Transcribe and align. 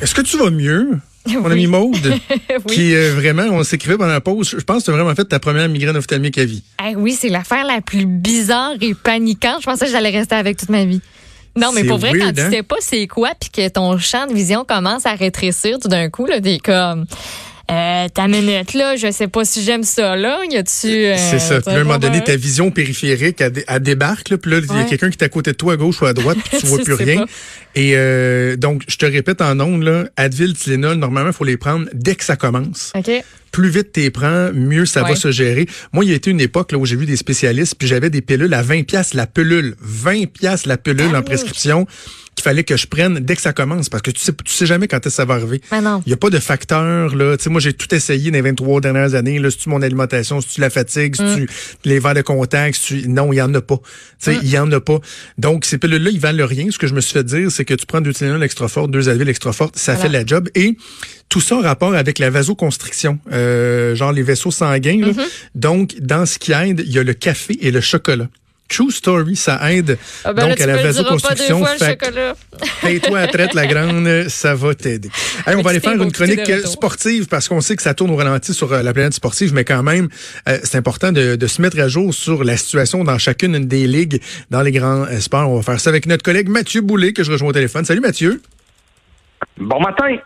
Est-ce 0.00 0.14
que 0.14 0.22
tu 0.22 0.36
vas 0.36 0.50
mieux? 0.50 0.98
Mon 1.26 1.50
ami 1.50 1.66
Maude, 1.66 2.14
qui 2.68 2.94
euh, 2.94 3.14
vraiment, 3.14 3.44
on 3.44 3.64
s'écrivait 3.64 3.96
pendant 3.96 4.12
la 4.12 4.20
pause. 4.20 4.56
Je 4.58 4.62
pense 4.62 4.80
que 4.80 4.84
tu 4.84 4.90
as 4.90 4.94
vraiment 4.94 5.14
fait 5.14 5.24
ta 5.24 5.38
première 5.38 5.68
migraine 5.70 5.96
ophtalmique 5.96 6.36
à 6.36 6.44
vie. 6.44 6.62
Eh 6.86 6.96
oui, 6.96 7.12
c'est 7.12 7.30
l'affaire 7.30 7.64
la 7.64 7.80
plus 7.80 8.04
bizarre 8.04 8.74
et 8.82 8.92
paniquante. 8.92 9.60
Je 9.60 9.66
pensais 9.66 9.86
que 9.86 9.92
j'allais 9.92 10.10
rester 10.10 10.34
avec 10.34 10.58
toute 10.58 10.68
ma 10.68 10.84
vie. 10.84 11.00
Non, 11.56 11.70
mais 11.72 11.84
pour 11.84 11.98
vrai, 11.98 12.12
weird, 12.12 12.26
quand 12.26 12.32
tu 12.34 12.40
hein? 12.40 12.50
sais 12.50 12.62
pas 12.62 12.76
c'est 12.80 13.06
quoi, 13.06 13.30
puis 13.40 13.48
que 13.48 13.68
ton 13.68 13.96
champ 13.96 14.26
de 14.26 14.34
vision 14.34 14.64
commence 14.64 15.06
à 15.06 15.14
rétrécir 15.14 15.78
tout 15.78 15.88
d'un 15.88 16.10
coup, 16.10 16.26
là, 16.26 16.40
t'es 16.40 16.58
comme, 16.58 17.06
euh, 17.70 18.08
ta 18.08 18.28
minute 18.28 18.74
là, 18.74 18.96
je 18.96 19.10
sais 19.10 19.28
pas 19.28 19.44
si 19.44 19.62
j'aime 19.64 19.82
ça 19.84 20.16
là. 20.16 20.40
Y 20.50 20.56
a-tu 20.56 20.86
euh, 20.88 21.16
C'est 21.16 21.38
ça. 21.38 21.60
Puis 21.60 21.70
à 21.74 21.78
un 21.78 21.84
moment 21.84 21.98
donné, 21.98 22.22
ta 22.22 22.36
vision 22.36 22.70
périphérique, 22.70 23.40
elle, 23.40 23.52
dé- 23.52 23.64
elle 23.66 23.80
débarque. 23.82 24.28
Là, 24.28 24.38
puis 24.38 24.50
là, 24.50 24.58
il 24.58 24.76
y 24.76 24.80
a 24.80 24.84
quelqu'un 24.84 25.10
qui 25.10 25.16
est 25.18 25.24
à 25.24 25.28
côté 25.28 25.52
de 25.52 25.56
toi, 25.56 25.72
à 25.72 25.76
gauche 25.76 26.02
ou 26.02 26.06
à 26.06 26.12
droite, 26.12 26.36
puis 26.50 26.58
tu 26.60 26.66
vois 26.66 26.78
plus 26.78 26.92
rien. 26.94 27.20
pas. 27.20 27.26
Et 27.74 27.92
euh, 27.96 28.56
donc, 28.56 28.82
je 28.86 28.96
te 28.96 29.06
répète 29.06 29.40
en 29.40 29.58
ondes, 29.60 29.82
là, 29.82 30.04
Advil, 30.16 30.54
Tylenol, 30.54 30.96
normalement, 30.98 31.30
il 31.30 31.34
faut 31.36 31.44
les 31.44 31.56
prendre 31.56 31.86
dès 31.94 32.14
que 32.14 32.24
ça 32.24 32.36
commence. 32.36 32.92
Ok. 32.94 33.10
Plus 33.54 33.68
vite 33.68 33.92
t'es 33.92 34.10
prends, 34.10 34.50
mieux 34.52 34.84
ça 34.84 35.02
va 35.04 35.14
se 35.14 35.30
gérer. 35.30 35.66
Moi, 35.92 36.04
il 36.04 36.10
y 36.10 36.12
a 36.12 36.16
été 36.16 36.30
une 36.30 36.40
époque 36.40 36.72
là, 36.72 36.78
où 36.78 36.84
j'ai 36.86 36.96
vu 36.96 37.06
des 37.06 37.16
spécialistes, 37.16 37.76
puis 37.78 37.86
j'avais 37.86 38.10
des 38.10 38.20
pilules 38.20 38.52
à 38.52 38.62
20 38.62 38.82
pièces 38.84 39.14
la 39.14 39.28
pilule. 39.28 39.76
20 39.80 40.26
pièces 40.32 40.66
la 40.66 40.76
pilule 40.76 41.14
en 41.14 41.22
prescription 41.22 41.86
qu'il 42.36 42.42
fallait 42.42 42.64
que 42.64 42.76
je 42.76 42.88
prenne 42.88 43.20
dès 43.20 43.36
que 43.36 43.42
ça 43.42 43.52
commence, 43.52 43.88
parce 43.88 44.02
que 44.02 44.10
tu 44.10 44.20
sais, 44.20 44.32
tu 44.44 44.52
sais 44.52 44.66
jamais 44.66 44.88
quand 44.88 44.96
est-ce 44.96 45.04
que 45.04 45.10
ça 45.10 45.24
va 45.24 45.34
arriver. 45.34 45.60
Non. 45.70 46.02
Il 46.04 46.08
n'y 46.08 46.14
a 46.14 46.16
pas 46.16 46.30
de 46.30 46.40
facteur, 46.40 47.14
là. 47.14 47.36
Tu 47.36 47.44
sais, 47.44 47.50
moi, 47.50 47.60
j'ai 47.60 47.72
tout 47.74 47.94
essayé 47.94 48.32
dans 48.32 48.34
les 48.34 48.40
23 48.42 48.80
dernières 48.80 49.14
années, 49.14 49.38
là. 49.38 49.52
C'est-tu 49.52 49.68
mon 49.68 49.80
alimentation, 49.82 50.40
c'est-tu 50.40 50.60
la 50.60 50.68
fatigue, 50.68 51.14
Mm. 51.20 51.28
c'est-tu 51.36 51.48
les 51.84 52.00
verres 52.00 52.14
de 52.14 52.22
contact, 52.22 52.76
c'est-tu... 52.76 53.08
Non, 53.08 53.32
il 53.32 53.36
y 53.36 53.40
en 53.42 53.54
a 53.54 53.60
pas. 53.60 53.76
Tu 53.76 54.32
sais, 54.32 54.38
il 54.42 54.48
y 54.50 54.58
en 54.58 54.70
a 54.72 54.80
pas. 54.80 54.98
Donc, 55.38 55.64
ces 55.64 55.78
pilules-là, 55.78 56.10
ils 56.10 56.18
valent 56.18 56.44
rien. 56.44 56.66
Ce 56.72 56.78
que 56.78 56.88
je 56.88 56.94
me 56.94 57.00
suis 57.00 57.12
fait 57.12 57.22
dire, 57.22 57.52
c'est 57.52 57.64
que 57.64 57.74
tu 57.74 57.86
prends 57.86 58.00
deux 58.00 58.12
Tylenol 58.12 58.42
extra 58.42 58.66
fortes, 58.66 58.90
deux 58.90 59.08
Advil 59.08 59.28
extra 59.28 59.52
fortes, 59.52 59.76
ça 59.78 59.92
Voilà. 59.94 60.08
fait 60.10 60.12
la 60.18 60.26
job. 60.26 60.48
Et 60.56 60.76
tout 61.34 61.40
ça 61.40 61.56
en 61.56 61.62
rapport 61.62 61.96
avec 61.96 62.20
la 62.20 62.30
vasoconstriction, 62.30 63.18
euh, 63.32 63.96
genre 63.96 64.12
les 64.12 64.22
vaisseaux 64.22 64.52
sanguins, 64.52 65.00
là. 65.00 65.08
Mm-hmm. 65.08 65.28
Donc, 65.56 65.96
dans 65.98 66.26
ce 66.26 66.38
qui 66.38 66.52
aide, 66.52 66.84
il 66.86 66.92
y 66.92 66.98
a 67.00 67.02
le 67.02 67.12
café 67.12 67.58
et 67.60 67.72
le 67.72 67.80
chocolat. 67.80 68.28
True 68.68 68.92
story, 68.92 69.34
ça 69.34 69.72
aide 69.72 69.98
Ah 70.24 70.32
ben 70.32 70.42
là, 70.42 70.48
donc 70.48 70.56
tu 70.58 70.62
à 70.62 70.66
la 70.66 70.76
vasoconstriction. 70.76 71.64
Paye-toi 72.82 73.18
à 73.18 73.26
traite 73.26 73.52
la 73.54 73.66
grande, 73.66 74.28
ça 74.28 74.54
va 74.54 74.76
t'aider. 74.76 75.10
Allez, 75.44 75.56
on 75.56 75.62
va 75.62 75.70
aller 75.70 75.80
faire 75.80 76.00
une 76.00 76.12
chronique 76.12 76.48
sportive 76.66 77.26
parce 77.26 77.48
qu'on 77.48 77.60
sait 77.60 77.74
que 77.74 77.82
ça 77.82 77.94
tourne 77.94 78.12
au 78.12 78.16
ralenti 78.16 78.54
sur 78.54 78.72
euh, 78.72 78.82
la 78.82 78.92
planète 78.92 79.14
sportive, 79.14 79.52
mais 79.52 79.64
quand 79.64 79.82
même, 79.82 80.08
euh, 80.48 80.58
c'est 80.62 80.78
important 80.78 81.10
de, 81.10 81.34
de 81.34 81.46
se 81.48 81.60
mettre 81.60 81.80
à 81.80 81.88
jour 81.88 82.14
sur 82.14 82.44
la 82.44 82.56
situation 82.56 83.02
dans 83.02 83.18
chacune 83.18 83.66
des 83.66 83.88
ligues 83.88 84.22
dans 84.50 84.62
les 84.62 84.70
grands 84.70 85.02
euh, 85.02 85.18
sports. 85.18 85.50
On 85.50 85.56
va 85.56 85.62
faire 85.62 85.80
ça 85.80 85.90
avec 85.90 86.06
notre 86.06 86.22
collègue 86.22 86.48
Mathieu 86.48 86.80
Boulay 86.80 87.12
que 87.12 87.24
je 87.24 87.32
rejoins 87.32 87.48
au 87.48 87.52
téléphone. 87.52 87.84
Salut 87.84 88.02
Mathieu. 88.02 88.40
Bon 89.58 89.80
matin. 89.80 90.16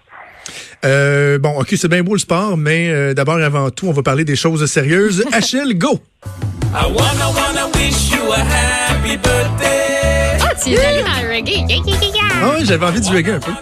Euh, 0.84 1.38
bon, 1.38 1.58
ok, 1.60 1.74
c'est 1.76 1.88
bien 1.88 2.02
beau 2.02 2.12
le 2.14 2.18
sport, 2.18 2.56
mais 2.56 2.88
euh, 2.90 3.14
d'abord 3.14 3.38
et 3.40 3.44
avant 3.44 3.70
tout, 3.70 3.86
on 3.88 3.92
va 3.92 4.02
parler 4.02 4.24
des 4.24 4.36
choses 4.36 4.64
sérieuses. 4.66 5.24
Achille, 5.32 5.74
go! 5.76 6.00
I 6.74 6.84
wanna 6.84 7.30
wanna 7.34 7.66
wish 7.74 8.10
you 8.12 8.32
a 8.32 8.38
happy 8.38 9.16
birthday. 9.16 10.38
Ah, 10.40 10.54
tu 10.62 10.70
es 10.72 10.84
allé 10.84 11.02
dans 11.02 11.22
le 11.22 11.34
reggae. 11.34 11.64
Yeah, 11.68 11.78
yeah, 11.78 11.84
yeah, 11.86 12.14
yeah. 12.14 12.24
Ah 12.42 12.50
oui, 12.58 12.64
j'avais 12.66 12.86
envie 12.86 13.00
de 13.00 13.06
reggae 13.06 13.30
un 13.30 13.40
peu. 13.40 13.52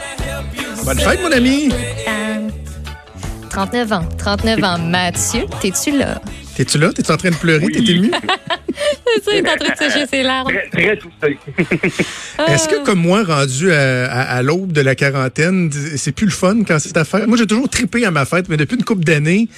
Bonne 0.85 0.99
fête, 0.99 1.21
mon 1.23 1.33
ami! 1.33 1.71
Euh, 2.09 2.49
39 3.51 3.93
ans. 3.93 4.05
39 4.19 4.65
ans. 4.65 4.79
Mathieu, 4.79 5.47
t'es-tu 5.61 5.97
là? 5.99 6.21
T'es-tu 6.57 6.79
là? 6.79 6.93
T'es-tu 6.93 7.13
en 7.13 7.17
train 7.17 7.31
de 7.31 7.37
pleurer? 7.37 7.67
T'es 7.67 7.81
ému? 7.93 8.11
C'est 9.07 9.25
ça, 9.25 9.31
il 9.33 9.39
est 9.47 9.51
en 9.51 9.57
train 9.57 9.73
de 9.73 9.77
sécher 9.77 10.07
ses 10.07 10.23
larmes. 10.23 10.49
Très, 10.49 10.69
très 10.71 10.97
touché. 10.97 11.39
Est-ce 12.49 12.69
que, 12.69 12.85
comme 12.85 12.99
moi, 13.01 13.23
rendu 13.25 13.71
à, 13.73 14.11
à- 14.11 14.37
à 14.37 14.43
l'aube 14.43 14.73
de 14.73 14.81
la 14.83 14.95
quarantaine, 14.95 15.71
c'est 15.73 16.13
plus 16.13 16.27
le 16.27 16.33
fun 16.33 16.63
quand 16.67 16.79
c'est 16.79 16.97
fête? 17.05 17.27
Moi, 17.27 17.37
j'ai 17.39 17.47
toujours 17.47 17.69
trippé 17.69 18.05
à 18.05 18.11
ma 18.11 18.25
fête, 18.27 18.49
mais 18.49 18.57
depuis 18.57 18.77
une 18.77 18.85
couple 18.85 19.05
d'années, 19.05 19.49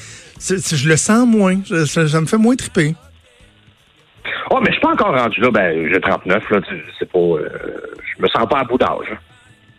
je 0.40 0.88
le 0.88 0.96
sens 0.96 1.26
moins. 1.26 1.58
Je- 1.68 1.84
ça, 1.84 2.06
ça 2.06 2.20
me 2.20 2.26
fait 2.26 2.36
moins 2.36 2.54
tripper. 2.54 2.94
Oh, 4.50 4.58
mais 4.60 4.66
je 4.68 4.72
suis 4.72 4.80
pas 4.80 4.92
encore 4.92 5.16
rendu 5.16 5.40
là. 5.40 5.50
Ben, 5.50 5.88
j'ai 5.92 6.00
39, 6.00 6.50
là. 6.50 6.60
C'est 6.98 7.10
pas. 7.10 7.18
euh, 7.18 7.48
je 8.16 8.22
me 8.22 8.28
sens 8.28 8.48
pas 8.48 8.60
à 8.60 8.64
bout 8.64 8.78
d'âge. 8.78 9.18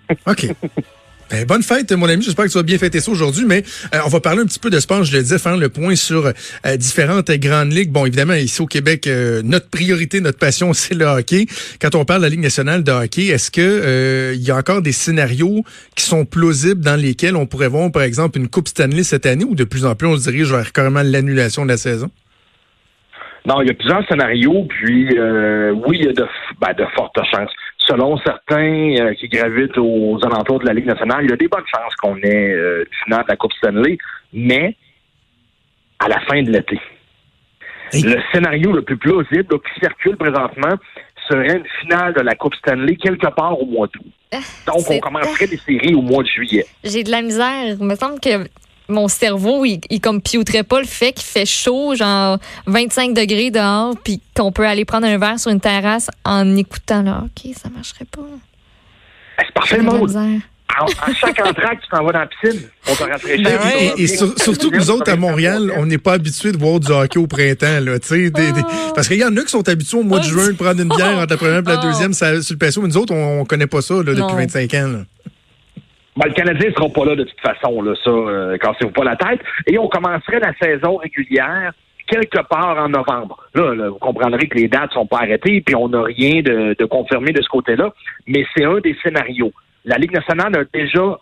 hein. 0.09 0.15
OK. 0.27 0.47
Ben, 1.29 1.45
bonne 1.45 1.61
fête, 1.61 1.91
mon 1.91 2.09
ami. 2.09 2.23
J'espère 2.23 2.45
que 2.45 2.49
tu 2.49 2.57
vas 2.57 2.63
bien 2.63 2.79
fêter 2.79 2.99
ça 2.99 3.11
aujourd'hui, 3.11 3.45
mais 3.45 3.63
euh, 3.93 3.99
on 4.03 4.09
va 4.09 4.19
parler 4.19 4.41
un 4.41 4.45
petit 4.45 4.57
peu 4.57 4.71
de 4.71 4.79
sport. 4.79 5.03
Je 5.03 5.15
le 5.15 5.21
disais, 5.21 5.37
faire 5.37 5.57
le 5.57 5.69
point 5.69 5.95
sur 5.95 6.25
euh, 6.25 6.77
différentes 6.77 7.29
grandes 7.31 7.71
ligues. 7.71 7.91
Bon, 7.91 8.05
évidemment, 8.05 8.33
ici 8.33 8.61
au 8.61 8.65
Québec, 8.65 9.05
euh, 9.05 9.41
notre 9.43 9.69
priorité, 9.69 10.21
notre 10.21 10.39
passion, 10.39 10.73
c'est 10.73 10.95
le 10.95 11.05
hockey. 11.05 11.45
Quand 11.79 11.93
on 11.93 12.03
parle 12.03 12.21
de 12.21 12.25
la 12.25 12.29
Ligue 12.29 12.41
nationale 12.41 12.83
de 12.83 12.91
hockey, 12.91 13.27
est-ce 13.27 13.51
que 13.51 13.61
euh, 13.61 14.33
il 14.33 14.41
y 14.41 14.49
a 14.49 14.55
encore 14.55 14.81
des 14.81 14.91
scénarios 14.91 15.63
qui 15.95 16.03
sont 16.03 16.25
plausibles 16.25 16.81
dans 16.81 16.99
lesquels 16.99 17.35
on 17.35 17.45
pourrait 17.45 17.67
voir, 17.67 17.91
par 17.91 18.01
exemple, 18.01 18.39
une 18.39 18.47
Coupe 18.47 18.67
Stanley 18.67 19.03
cette 19.03 19.27
année 19.27 19.45
ou 19.45 19.53
de 19.53 19.63
plus 19.63 19.85
en 19.85 19.93
plus 19.95 20.07
on 20.07 20.17
se 20.17 20.29
dirige 20.29 20.51
vers 20.51 20.71
carrément 20.71 21.03
l'annulation 21.03 21.63
de 21.63 21.69
la 21.69 21.77
saison? 21.77 22.09
Non, 23.45 23.61
il 23.61 23.67
y 23.67 23.71
a 23.71 23.73
plusieurs 23.73 24.05
scénarios, 24.07 24.65
puis 24.69 25.17
euh, 25.17 25.71
oui, 25.87 25.97
il 26.01 26.05
y 26.05 26.09
a 26.09 26.13
de, 26.13 26.25
ben, 26.59 26.73
de 26.73 26.85
fortes 26.95 27.17
chances. 27.33 27.51
Selon 27.89 28.17
certains 28.19 28.95
euh, 28.99 29.13
qui 29.15 29.27
gravitent 29.27 29.77
aux 29.77 30.19
alentours 30.23 30.59
de 30.59 30.65
la 30.65 30.73
Ligue 30.73 30.85
nationale, 30.85 31.23
il 31.23 31.29
y 31.31 31.33
a 31.33 31.37
des 31.37 31.47
bonnes 31.47 31.65
chances 31.65 31.95
qu'on 31.95 32.17
ait 32.17 32.53
euh, 32.53 32.83
une 32.85 32.97
finale 33.03 33.23
de 33.23 33.29
la 33.29 33.35
Coupe 33.35 33.53
Stanley, 33.53 33.97
mais 34.31 34.75
à 35.97 36.07
la 36.07 36.19
fin 36.21 36.41
de 36.43 36.51
l'été. 36.51 36.79
Le 37.93 38.21
scénario 38.31 38.71
le 38.71 38.83
plus 38.83 38.97
plausible 38.97 39.47
là, 39.49 39.57
qui 39.57 39.79
circule 39.79 40.17
présentement 40.17 40.75
serait 41.27 41.57
une 41.57 41.65
finale 41.81 42.13
de 42.13 42.21
la 42.21 42.35
Coupe 42.35 42.53
Stanley 42.55 42.95
quelque 42.95 43.27
part 43.27 43.59
au 43.59 43.65
mois 43.65 43.87
d'août. 43.87 44.41
Donc, 44.67 44.85
on 44.89 44.99
commencerait 44.99 45.47
des 45.47 45.57
séries 45.57 45.95
au 45.95 46.01
mois 46.01 46.21
de 46.21 46.27
juillet. 46.27 46.65
J'ai 46.83 47.03
de 47.03 47.09
la 47.09 47.23
misère. 47.23 47.75
Il 47.79 47.83
me 47.83 47.95
semble 47.95 48.19
que 48.19 48.47
mon 48.89 49.07
cerveau, 49.07 49.65
il, 49.65 49.79
il 49.89 50.01
computerait 50.01 50.63
pas 50.63 50.79
le 50.79 50.87
fait 50.87 51.11
qu'il 51.13 51.25
fait 51.25 51.45
chaud, 51.45 51.95
genre 51.95 52.37
25 52.65 53.13
degrés 53.13 53.51
dehors, 53.51 53.95
puis 54.03 54.21
qu'on 54.35 54.51
peut 54.51 54.65
aller 54.67 54.85
prendre 54.85 55.05
un 55.07 55.17
verre 55.17 55.39
sur 55.39 55.51
une 55.51 55.59
terrasse 55.61 56.09
en 56.25 56.55
écoutant 56.57 57.01
le 57.03 57.11
hockey. 57.11 57.53
Ça 57.61 57.69
marcherait 57.69 58.05
pas. 58.05 58.21
C'est 59.39 59.53
parfait, 59.53 59.79
misère. 59.81 60.41
À, 60.77 61.13
chaque 61.13 61.39
entraque, 61.45 61.81
tu 61.81 61.87
t'en 61.89 62.03
vas 62.03 62.11
dans 62.11 62.19
la 62.19 62.27
piscine 62.27 62.61
pour 62.83 62.95
te 62.95 63.03
rafraîchir. 63.03 63.43
Ben 63.43 63.59
ouais. 63.59 63.93
Et, 63.97 64.07
sur- 64.07 64.37
surtout 64.39 64.69
que 64.69 64.77
nous 64.77 64.91
autres, 64.91 65.11
à 65.11 65.15
Montréal, 65.15 65.73
on 65.77 65.85
n'est 65.87 65.97
pas 65.97 66.13
habitués 66.13 66.51
de 66.51 66.57
voir 66.57 66.79
du 66.79 66.91
hockey 66.91 67.17
au 67.19 67.25
printemps. 67.27 67.79
Là, 67.81 67.97
tu 67.99 68.07
sais, 68.07 68.29
des- 68.29 68.51
des- 68.51 68.61
Oh. 68.63 68.91
parce 68.93 69.07
qu'il 69.07 69.17
y 69.17 69.25
en 69.25 69.35
a 69.35 69.41
qui 69.41 69.49
sont 69.49 69.67
habitués 69.67 69.97
au 69.97 70.03
mois 70.03 70.19
de 70.19 70.25
Oh, 70.27 70.29
juin 70.29 70.47
de 70.47 70.53
prendre 70.55 70.79
une 70.81 70.89
bière 70.89 71.17
entre 71.17 71.31
la 71.31 71.37
première 71.37 71.59
et 71.59 71.61
la 71.63 71.79
Oh. 71.79 71.87
deuxième 71.87 72.13
ça- 72.13 72.41
sur 72.41 72.53
le 72.53 72.59
patio. 72.59 72.81
Mais 72.83 72.87
nous 72.89 72.97
autres, 72.97 73.13
on, 73.13 73.41
on 73.41 73.45
connaît 73.45 73.67
pas 73.67 73.81
ça 73.81 73.95
là, 73.95 74.03
depuis 74.03 74.19
Non. 74.19 74.35
25 74.35 74.73
ans. 74.75 74.87
là. 74.87 74.99
Ben, 76.19 76.27
le 76.27 76.33
Canadien 76.33 76.67
ne 76.67 76.73
sera 76.73 76.89
pas 76.89 77.05
là 77.05 77.15
de 77.15 77.23
toute 77.23 77.39
façon, 77.39 77.81
là, 77.81 77.93
ça, 78.03 78.09
euh, 78.09 78.57
cassez-vous 78.57 78.91
pas 78.91 79.05
la 79.05 79.15
tête. 79.15 79.39
Et 79.67 79.77
on 79.77 79.87
commencerait 79.87 80.41
la 80.41 80.53
saison 80.61 80.97
régulière 80.97 81.71
quelque 82.07 82.41
part 82.49 82.77
en 82.77 82.89
novembre. 82.89 83.37
Là, 83.55 83.73
là, 83.73 83.87
vous 83.87 83.99
comprendrez 83.99 84.49
que 84.49 84.57
les 84.57 84.67
dates 84.67 84.91
sont 84.91 85.05
pas 85.05 85.19
arrêtées, 85.19 85.61
puis 85.61 85.75
on 85.75 85.87
n'a 85.87 86.03
rien 86.03 86.41
de, 86.41 86.75
de 86.77 86.85
confirmé 86.85 87.31
de 87.31 87.41
ce 87.41 87.47
côté-là, 87.47 87.93
mais 88.27 88.45
c'est 88.53 88.65
un 88.65 88.79
des 88.79 88.97
scénarios. 89.01 89.53
La 89.85 89.97
Ligue 89.97 90.11
nationale 90.11 90.57
a 90.57 90.63
déjà 90.73 91.17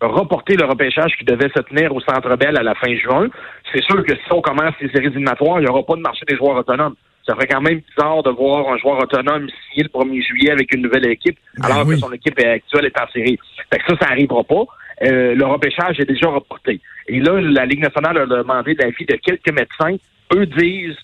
reporté 0.00 0.56
le 0.56 0.64
repêchage 0.64 1.12
qui 1.18 1.26
devait 1.26 1.50
se 1.54 1.60
tenir 1.60 1.94
au 1.94 2.00
Centre 2.00 2.34
Bell 2.36 2.56
à 2.56 2.62
la 2.62 2.74
fin 2.76 2.94
juin. 2.96 3.28
C'est 3.74 3.82
sûr 3.82 4.02
que 4.06 4.14
si 4.14 4.32
on 4.32 4.40
commence 4.40 4.72
les 4.80 4.88
séries 4.88 5.08
éliminatoires, 5.08 5.60
il 5.60 5.64
n'y 5.64 5.70
aura 5.70 5.82
pas 5.82 5.96
de 5.96 6.00
marché 6.00 6.24
des 6.26 6.36
joueurs 6.36 6.56
autonomes. 6.56 6.94
Ça 7.30 7.36
ferait 7.36 7.46
quand 7.46 7.60
même 7.60 7.80
bizarre 7.96 8.24
de 8.24 8.30
voir 8.30 8.68
un 8.72 8.76
joueur 8.78 8.98
autonome 8.98 9.46
signer 9.70 9.84
le 9.84 9.88
1er 10.00 10.20
juillet 10.26 10.50
avec 10.50 10.74
une 10.74 10.82
nouvelle 10.82 11.06
équipe, 11.08 11.38
Ben 11.58 11.66
alors 11.70 11.86
oui. 11.86 11.94
que 11.94 12.00
son 12.00 12.12
équipe 12.12 12.36
actuelle 12.40 12.86
est 12.86 13.00
en 13.00 13.06
série. 13.12 13.38
Fait 13.72 13.78
que 13.78 13.84
ça, 13.86 13.96
ça 14.00 14.08
n'arrivera 14.08 14.42
pas. 14.42 14.64
Euh, 15.02 15.34
le 15.36 15.46
repêchage 15.46 16.00
est 16.00 16.04
déjà 16.06 16.28
reporté. 16.28 16.80
Et 17.06 17.20
là, 17.20 17.40
la 17.40 17.64
Ligue 17.66 17.82
nationale 17.82 18.18
a 18.18 18.26
demandé 18.26 18.74
l'avis 18.74 19.06
de 19.06 19.14
quelques 19.14 19.52
médecins. 19.52 19.96
Eux 20.34 20.46
disent 20.46 20.96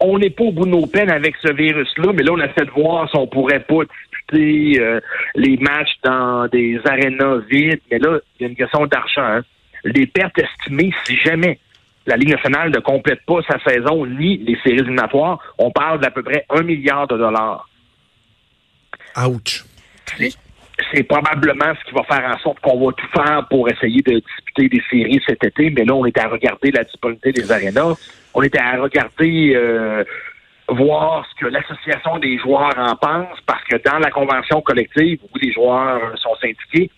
on 0.00 0.18
n'est 0.18 0.30
pas 0.30 0.44
au 0.44 0.52
bout 0.52 0.66
de 0.66 0.70
nos 0.70 0.86
peines 0.86 1.10
avec 1.10 1.36
ce 1.40 1.50
virus-là, 1.52 2.12
mais 2.12 2.24
là, 2.24 2.32
on 2.32 2.38
essaie 2.40 2.66
de 2.66 2.70
voir 2.72 3.08
si 3.08 3.16
on 3.16 3.26
pourrait 3.28 3.60
pas 3.60 3.84
disputer 3.84 4.80
euh, 4.80 5.00
les 5.36 5.56
matchs 5.58 5.94
dans 6.04 6.46
des 6.48 6.78
arénas 6.84 7.38
vides. 7.48 7.80
Mais 7.90 7.98
là, 8.00 8.18
il 8.38 8.42
y 8.42 8.46
a 8.46 8.48
une 8.50 8.56
question 8.56 8.84
d'argent. 8.86 9.22
hein. 9.22 9.42
Les 9.84 10.06
pertes 10.06 10.38
estimées, 10.38 10.92
si 11.04 11.16
jamais 11.16 11.58
la 12.06 12.16
Ligue 12.16 12.30
nationale 12.30 12.70
ne 12.70 12.80
complète 12.80 13.20
pas 13.26 13.40
sa 13.48 13.58
saison 13.60 14.06
ni 14.06 14.38
les 14.38 14.58
séries 14.62 14.78
éliminatoires, 14.78 15.38
on 15.58 15.70
parle 15.70 16.00
d'à 16.00 16.10
peu 16.10 16.22
près 16.22 16.44
un 16.50 16.62
milliard 16.62 17.06
de 17.06 17.16
dollars. 17.16 17.68
Ouch. 19.16 19.64
c'est 20.92 21.02
probablement 21.04 21.72
ce 21.78 21.88
qui 21.88 21.94
va 21.94 22.02
faire 22.04 22.28
en 22.34 22.38
sorte 22.38 22.60
qu'on 22.60 22.84
va 22.84 22.92
tout 22.92 23.06
faire 23.14 23.46
pour 23.48 23.68
essayer 23.68 24.02
de 24.02 24.20
disputer 24.20 24.68
des 24.68 24.82
séries 24.90 25.20
cet 25.26 25.44
été. 25.44 25.70
Mais 25.70 25.84
là, 25.84 25.94
on 25.94 26.04
est 26.06 26.18
à 26.18 26.28
regarder 26.28 26.70
la 26.70 26.84
disponibilité 26.84 27.32
des 27.32 27.52
arénas. 27.52 27.94
On 28.34 28.42
était 28.42 28.58
à 28.58 28.80
regarder 28.80 29.52
euh, 29.54 30.02
voir 30.68 31.26
ce 31.30 31.44
que 31.44 31.50
l'association 31.50 32.18
des 32.18 32.38
joueurs 32.38 32.76
en 32.76 32.96
pense, 32.96 33.38
parce 33.46 33.62
que 33.64 33.76
dans 33.84 33.98
la 33.98 34.10
convention 34.10 34.60
collective 34.62 35.18
où 35.22 35.38
les 35.38 35.52
joueurs 35.52 36.18
sont 36.18 36.34
syndiqués, 36.40 36.90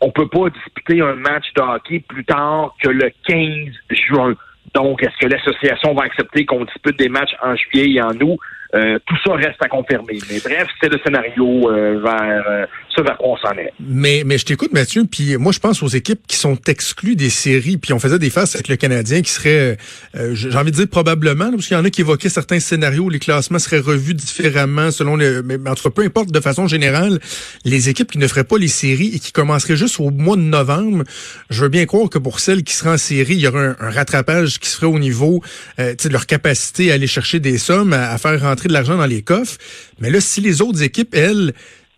on 0.00 0.10
peut 0.10 0.28
pas 0.28 0.50
disputer 0.50 1.00
un 1.00 1.14
match 1.14 1.52
de 1.54 1.62
hockey 1.62 2.00
plus 2.00 2.24
tard 2.24 2.74
que 2.82 2.88
le 2.88 3.10
15 3.26 3.74
juin. 3.90 4.34
Donc, 4.74 5.02
est-ce 5.02 5.16
que 5.18 5.26
l'association 5.26 5.94
va 5.94 6.04
accepter 6.04 6.46
qu'on 6.46 6.64
dispute 6.64 6.98
des 6.98 7.08
matchs 7.08 7.34
en 7.42 7.56
juillet 7.56 7.94
et 7.94 8.02
en 8.02 8.12
août? 8.20 8.38
Euh, 8.74 8.98
tout 9.06 9.16
ça 9.24 9.34
reste 9.34 9.60
à 9.60 9.68
confirmer. 9.68 10.18
Mais 10.30 10.38
bref, 10.38 10.68
c'est 10.80 10.88
le 10.88 10.98
scénario 11.04 11.70
euh, 11.70 12.00
vers 12.00 12.44
euh, 12.48 12.66
ce 12.94 13.02
vers 13.02 13.16
quoi 13.16 13.30
on 13.30 13.36
s'en 13.36 13.52
est. 13.56 13.72
Mais, 13.80 14.22
mais 14.24 14.38
je 14.38 14.44
t'écoute, 14.44 14.72
Mathieu, 14.72 15.04
puis 15.10 15.36
moi, 15.36 15.50
je 15.50 15.58
pense 15.58 15.82
aux 15.82 15.88
équipes 15.88 16.20
qui 16.28 16.36
sont 16.36 16.56
exclues 16.68 17.16
des 17.16 17.30
séries, 17.30 17.78
puis 17.78 17.92
on 17.92 17.98
faisait 17.98 18.18
des 18.18 18.30
faces 18.30 18.54
avec 18.54 18.68
le 18.68 18.76
Canadien 18.76 19.22
qui 19.22 19.30
serait, 19.30 19.76
euh, 20.16 20.34
j'ai 20.34 20.56
envie 20.56 20.70
de 20.70 20.76
dire 20.76 20.88
probablement, 20.88 21.50
parce 21.50 21.66
qu'il 21.66 21.76
y 21.76 21.80
en 21.80 21.84
a 21.84 21.90
qui 21.90 22.02
évoquaient 22.02 22.28
certains 22.28 22.60
scénarios 22.60 23.04
où 23.04 23.10
les 23.10 23.18
classements 23.18 23.58
seraient 23.58 23.80
revus 23.80 24.14
différemment 24.14 24.90
selon 24.92 25.16
le... 25.16 25.42
Mais, 25.42 25.56
en 25.68 25.74
tout 25.74 25.82
cas, 25.82 25.90
peu 25.90 26.02
importe, 26.02 26.30
de 26.30 26.40
façon 26.40 26.68
générale, 26.68 27.18
les 27.64 27.88
équipes 27.88 28.12
qui 28.12 28.18
ne 28.18 28.28
feraient 28.28 28.44
pas 28.44 28.58
les 28.58 28.68
séries 28.68 29.12
et 29.14 29.18
qui 29.18 29.32
commenceraient 29.32 29.76
juste 29.76 29.98
au 29.98 30.10
mois 30.10 30.36
de 30.36 30.42
novembre, 30.42 31.04
je 31.50 31.62
veux 31.62 31.68
bien 31.68 31.86
croire 31.86 32.08
que 32.08 32.18
pour 32.18 32.38
celles 32.38 32.62
qui 32.62 32.74
seraient 32.74 32.90
en 32.90 32.98
série, 32.98 33.34
il 33.34 33.40
y 33.40 33.48
aurait 33.48 33.74
un, 33.78 33.90
rattrapage 33.90 34.60
qui 34.60 34.68
se 34.68 34.76
ferait 34.76 34.86
au 34.86 34.98
niveau 35.00 35.42
euh, 35.80 35.94
de 35.94 36.08
leur 36.08 36.26
capacité 36.26 36.92
à 36.92 36.94
aller 36.94 37.08
chercher 37.08 37.40
des 37.40 37.58
sommes, 37.58 37.92
à, 37.92 38.12
à 38.12 38.18
faire 38.18 38.40
rentrer 38.40 38.59
de 38.68 38.72
l'argent 38.72 38.96
dans 38.96 39.06
les 39.06 39.22
coffres. 39.22 39.58
Mais 40.00 40.10
là, 40.10 40.20
si 40.20 40.40
les 40.40 40.62
autres 40.62 40.82
équipes, 40.82 41.14
elles, 41.14 41.52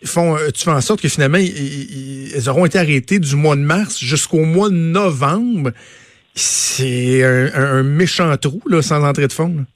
font, 0.05 0.37
euh, 0.37 0.50
tu 0.50 0.64
fais 0.64 0.70
en 0.70 0.81
sorte 0.81 1.00
que 1.00 1.09
finalement, 1.09 1.38
ils, 1.38 2.49
auront 2.49 2.67
été 2.67 2.79
arrêtés 2.79 3.19
du 3.19 3.37
mois 3.37 3.56
de 3.56 3.61
mars 3.61 3.99
jusqu'au 4.00 4.44
mois 4.44 4.69
de 4.69 4.75
novembre. 4.75 5.70
C'est 6.35 7.23
un, 7.25 7.82
méchant 7.82 8.35
trou, 8.37 8.62
là, 8.67 8.81
sans 8.82 9.05
entrée 9.05 9.29
de 9.29 9.32
fonds. 9.32 9.67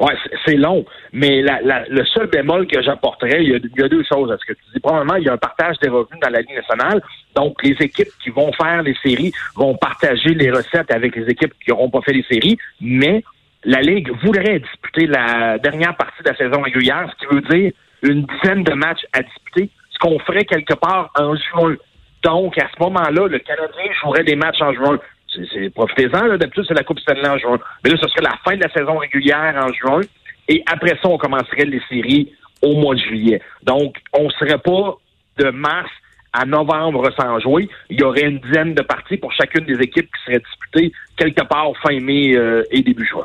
Oui, 0.00 0.12
c'est 0.44 0.56
long, 0.56 0.84
mais 1.12 1.42
le 1.42 2.04
seul 2.06 2.26
bémol 2.26 2.66
que 2.66 2.82
j'apporterais, 2.82 3.44
il, 3.44 3.50
y, 3.50 3.82
a, 3.82 3.88
deux 3.88 4.02
choses 4.02 4.32
à 4.32 4.36
ce 4.38 4.44
que 4.44 4.52
tu 4.52 4.64
dis. 4.74 4.80
Premièrement, 4.80 5.14
il 5.14 5.24
y 5.24 5.28
a 5.28 5.34
un 5.34 5.38
partage 5.38 5.78
des 5.80 5.88
revenus 5.88 6.18
dans 6.20 6.30
la 6.30 6.40
Ligue 6.40 6.56
nationale. 6.56 7.00
Donc, 7.36 7.62
les 7.62 7.76
équipes 7.80 8.08
qui 8.22 8.30
vont 8.30 8.52
faire 8.52 8.82
les 8.82 8.96
séries 9.04 9.32
vont 9.54 9.76
partager 9.76 10.34
les 10.34 10.50
recettes 10.50 10.90
avec 10.90 11.14
les 11.14 11.26
équipes 11.28 11.52
qui 11.62 11.70
n'auront 11.70 11.90
pas 11.90 12.00
fait 12.00 12.12
les 12.12 12.24
séries, 12.24 12.58
mais 12.80 13.22
la 13.64 13.80
Ligue 13.80 14.10
voudrait 14.22 14.60
disputer 14.60 15.06
la 15.06 15.58
dernière 15.58 15.96
partie 15.96 16.22
de 16.22 16.28
la 16.28 16.36
saison 16.36 16.60
régulière, 16.60 17.10
ce 17.12 17.26
qui 17.26 17.34
veut 17.34 17.40
dire 17.40 17.72
une 18.02 18.26
dizaine 18.26 18.62
de 18.62 18.74
matchs 18.74 19.04
à 19.12 19.22
disputer, 19.22 19.70
ce 19.90 19.98
qu'on 19.98 20.18
ferait 20.20 20.44
quelque 20.44 20.74
part 20.74 21.10
en 21.18 21.34
juin. 21.34 21.76
Donc, 22.22 22.58
à 22.58 22.68
ce 22.74 22.82
moment-là, 22.82 23.28
le 23.28 23.38
Canadien 23.38 23.92
jouerait 24.02 24.24
des 24.24 24.36
matchs 24.36 24.60
en 24.60 24.72
juin. 24.72 24.98
C'est 25.28 25.70
profitez-en, 25.70 26.36
d'habitude, 26.36 26.64
c'est 26.68 26.74
la 26.74 26.84
Coupe 26.84 27.00
Stanley 27.00 27.28
en 27.28 27.38
juin. 27.38 27.58
Mais 27.82 27.90
là, 27.90 27.96
ce 28.00 28.08
serait 28.08 28.22
la 28.22 28.36
fin 28.44 28.56
de 28.56 28.62
la 28.62 28.70
saison 28.70 28.98
régulière 28.98 29.54
en 29.56 29.72
juin. 29.72 30.00
Et 30.48 30.62
après 30.66 30.96
ça, 31.02 31.08
on 31.08 31.18
commencerait 31.18 31.64
les 31.64 31.80
séries 31.88 32.32
au 32.62 32.76
mois 32.76 32.94
de 32.94 33.00
juillet. 33.00 33.40
Donc, 33.62 33.96
on 34.12 34.24
ne 34.24 34.30
serait 34.30 34.58
pas 34.58 34.96
de 35.38 35.50
mars 35.50 35.90
à 36.32 36.44
novembre 36.44 37.10
sans 37.18 37.38
jouer. 37.40 37.68
Il 37.90 38.00
y 38.00 38.04
aurait 38.04 38.28
une 38.28 38.38
dizaine 38.38 38.74
de 38.74 38.82
parties 38.82 39.16
pour 39.16 39.32
chacune 39.32 39.64
des 39.64 39.80
équipes 39.82 40.08
qui 40.12 40.24
seraient 40.24 40.42
disputées 40.42 40.92
quelque 41.16 41.42
part 41.44 41.72
fin 41.82 41.98
mai 42.00 42.36
euh, 42.36 42.62
et 42.70 42.82
début 42.82 43.06
juin. 43.06 43.24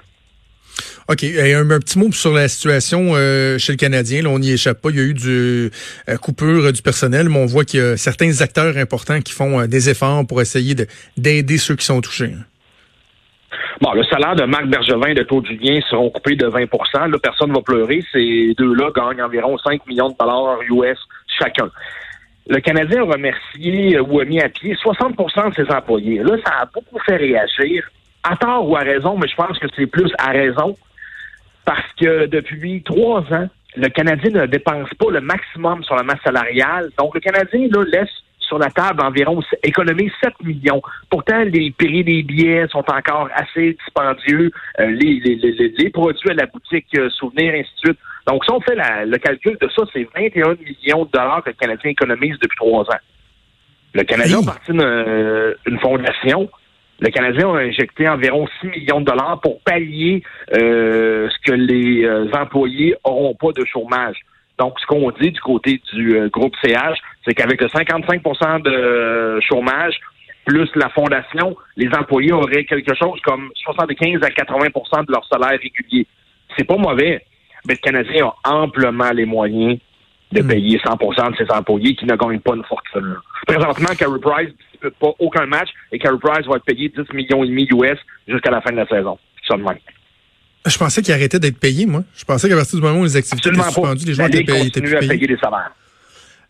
OK. 1.08 1.24
un, 1.24 1.80
petit 1.80 2.00
mot 2.00 2.12
sur 2.12 2.34
la 2.34 2.48
situation 2.48 3.12
euh, 3.14 3.58
chez 3.58 3.74
le 3.74 3.78
Canadien. 3.78 4.24
Là, 4.24 4.30
on 4.30 4.40
n'y 4.40 4.52
échappe 4.52 4.82
pas. 4.82 4.90
Il 4.90 4.98
y 4.98 5.00
a 5.00 5.04
eu 5.04 5.14
du 5.14 5.72
euh, 6.10 6.18
coupure 6.18 6.66
euh, 6.66 6.72
du 6.72 6.82
personnel, 6.82 7.30
mais 7.30 7.40
on 7.40 7.46
voit 7.46 7.66
qu'il 7.66 7.80
y 7.80 7.84
a 7.84 7.98
certains 7.98 8.42
acteurs 8.42 8.78
importants 8.78 9.22
qui 9.22 9.34
font 9.34 9.66
des 9.66 9.90
efforts 9.90 10.26
pour 10.28 10.42
essayer 10.42 10.76
d'aider 11.18 11.58
ceux 11.58 11.76
qui 11.76 11.86
sont 11.86 12.02
touchés. 12.02 12.34
Hein. 12.38 12.44
Bon, 13.82 13.94
le 13.94 14.04
salaire 14.04 14.36
de 14.36 14.44
Marc 14.44 14.68
Bergevin 14.68 15.08
et 15.08 15.14
de 15.14 15.24
Claude 15.24 15.46
Julien 15.46 15.80
seront 15.90 16.10
coupés 16.10 16.36
de 16.36 16.46
20% 16.46 16.68
Là, 17.10 17.18
personne 17.18 17.50
ne 17.50 17.56
va 17.56 17.62
pleurer. 17.62 18.04
Ces 18.12 18.54
deux-là 18.58 18.92
gagnent 18.96 19.24
environ 19.24 19.58
5 19.58 19.88
millions 19.88 20.10
de 20.10 20.16
dollars 20.20 20.60
US 20.70 21.00
chacun. 21.40 21.70
Le 22.50 22.60
Canadien 22.60 23.04
a 23.04 23.14
remercié 23.14 24.00
ou 24.00 24.20
a 24.20 24.26
mis 24.26 24.42
à 24.42 24.50
pied 24.50 24.74
60% 24.74 25.50
de 25.50 25.56
ses 25.56 25.72
employés. 25.72 26.18
Là, 26.24 26.36
ça 26.44 26.54
a 26.62 26.66
beaucoup 26.66 27.00
fait 27.06 27.18
réagir, 27.18 27.90
à 28.24 28.36
tort 28.36 28.68
ou 28.68 28.76
à 28.76 28.82
raison, 28.82 29.18
mais 29.18 29.28
je 29.28 29.36
pense 29.36 29.58
que 29.60 29.68
c'est 29.76 29.88
plus 29.88 30.12
à 30.18 30.32
raison 30.32 30.76
parce 31.66 31.94
que 32.00 32.26
depuis 32.26 32.82
trois 32.84 33.22
ans, 33.32 33.48
le 33.76 33.88
Canadien 33.90 34.32
ne 34.32 34.46
dépense 34.46 34.90
pas 34.96 35.12
le 35.12 35.22
maximum 35.22 35.84
sur 35.84 35.96
la 35.96 36.04
masse 36.04 36.22
salariale. 36.24 36.90
Donc, 36.98 37.14
le 37.14 37.20
Canadien 37.20 37.68
là, 37.72 37.84
laisse 37.84 38.10
sur 38.40 38.58
la 38.58 38.72
table 38.72 39.02
environ 39.02 39.40
économiser 39.64 40.12
7 40.24 40.34
millions. 40.44 40.82
Pourtant, 41.10 41.44
les 41.44 41.72
prix 41.72 42.04
des 42.04 42.24
billets 42.24 42.68
sont 42.70 42.84
encore 42.90 43.30
assez 43.36 43.74
dispendieux. 43.74 44.52
Euh, 44.80 44.88
les, 44.88 45.20
les, 45.20 45.72
les, 45.78 45.90
produits 45.92 46.32
à 46.32 46.34
la 46.34 46.48
boutique 46.48 46.88
euh, 46.98 47.10
Souvenir, 47.12 47.54
ainsi 47.54 47.70
de 47.76 47.90
suite. 47.90 48.00
Donc, 48.28 48.44
si 48.44 48.52
on 48.52 48.60
fait 48.62 48.76
le 48.76 49.18
calcul 49.18 49.58
de 49.62 49.70
ça, 49.70 49.84
c'est 49.94 50.08
21 50.16 50.56
millions 50.56 51.06
de 51.06 51.12
dollars 51.12 51.44
que 51.44 51.52
le 51.52 51.56
Canadien 51.56 51.92
économise 51.92 52.38
depuis 52.40 52.58
trois 52.58 52.82
ans. 52.82 53.00
Le 53.94 54.04
Canadien 54.04 54.40
a 54.42 54.46
parti 54.46 54.72
d'une 54.72 54.82
euh, 54.82 55.54
fondation 55.82 56.50
le 57.00 57.10
Canadien 57.10 57.50
a 57.54 57.60
injecté 57.60 58.08
environ 58.08 58.48
6 58.62 58.68
millions 58.68 59.00
de 59.00 59.06
dollars 59.06 59.40
pour 59.42 59.62
pallier 59.62 60.24
euh, 60.54 61.30
ce 61.30 61.50
que 61.50 61.56
les 61.56 62.04
euh, 62.04 62.30
employés 62.34 62.96
n'auront 63.06 63.36
pas 63.36 63.52
de 63.54 63.64
chômage. 63.66 64.18
Donc, 64.58 64.78
ce 64.80 64.86
qu'on 64.86 65.10
dit 65.12 65.32
du 65.32 65.40
côté 65.40 65.82
du 65.94 66.18
euh, 66.18 66.30
groupe 66.30 66.54
CH, 66.62 66.98
c'est 67.26 67.34
qu'avec 67.34 67.62
le 67.62 67.68
55% 67.68 68.62
de 68.64 69.40
chômage, 69.42 69.96
plus 70.46 70.70
la 70.76 70.90
fondation, 70.90 71.56
les 71.78 71.90
employés 71.98 72.34
auraient 72.34 72.66
quelque 72.66 72.94
chose 72.96 73.20
comme 73.24 73.50
75 73.56 74.22
à 74.24 74.30
80% 74.30 75.06
de 75.06 75.12
leur 75.12 75.26
salaire 75.28 75.60
régulier. 75.60 76.06
C'est 76.58 76.66
pas 76.66 76.76
mauvais, 76.76 77.24
mais 77.66 77.76
le 77.76 77.80
Canadien 77.80 78.34
a 78.44 78.56
amplement 78.56 79.12
les 79.12 79.26
moyens 79.26 79.78
de 80.32 80.42
hmm. 80.42 80.48
payer 80.48 80.80
100 80.84 80.96
de 81.32 81.36
ses 81.38 81.52
employés 81.52 81.96
qui 81.96 82.06
ne 82.06 82.16
gagnent 82.16 82.40
pas 82.40 82.56
une 82.56 82.64
fortune. 82.64 83.16
Présentement, 83.48 83.96
Carey 83.98 84.20
Price 84.22 84.50
ne 84.84 84.90
pas 84.90 85.14
aucun 85.20 85.46
match 85.46 85.70
et 85.92 86.00
Carey 86.00 86.18
Price 86.22 86.46
va 86.46 86.58
être 86.58 86.66
payé 86.66 86.90
10 86.90 87.14
millions 87.14 87.44
et 87.44 87.48
demi 87.48 87.68
US 87.72 87.98
jusqu'à 88.28 88.52
la 88.52 88.62
fin 88.62 88.72
de 88.72 88.78
la 88.78 88.88
saison. 88.88 89.18
Même. 89.58 89.80
Je 90.68 90.78
pensais 90.78 91.02
qu'il 91.02 91.14
arrêtait 91.14 91.40
d'être 91.40 91.60
payé, 91.60 91.88
moi. 91.88 92.04
Je 92.16 92.24
pensais 92.24 92.48
qu'à 92.48 92.56
partir 92.56 92.78
du 92.78 92.86
moment 92.86 93.00
où 93.00 93.04
les 93.04 93.18
activités 93.18 93.50
étaient 93.50 93.64
suspendues, 93.64 94.06
les 94.06 94.14
joueurs 94.14 94.28
étaient 94.28 94.44
payés. 94.44 94.58
La 94.60 94.64
Ligue 94.64 94.74
continue 94.76 94.96
à 94.96 95.00
payer 95.00 95.28
des 95.28 95.38
salaires. 95.38 95.72